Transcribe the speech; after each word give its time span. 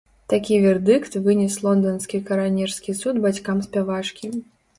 Такі 0.31 0.55
вердыкт 0.63 1.17
вынес 1.27 1.57
лонданскі 1.65 2.21
каранерскі 2.31 2.97
суд 3.01 3.21
бацькам 3.27 3.61
спявачкі. 3.69 4.33